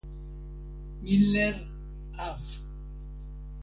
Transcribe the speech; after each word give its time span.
Miller, 1.03 1.61
Av. 2.17 2.41